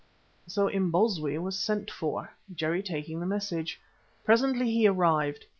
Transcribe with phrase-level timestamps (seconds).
[0.47, 3.79] So Imbozwi was sent for, Jerry taking the message.
[4.25, 5.45] Presently he arrived.